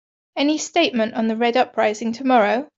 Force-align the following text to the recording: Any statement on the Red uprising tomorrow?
Any 0.35 0.57
statement 0.57 1.13
on 1.13 1.27
the 1.27 1.37
Red 1.37 1.55
uprising 1.55 2.11
tomorrow? 2.11 2.67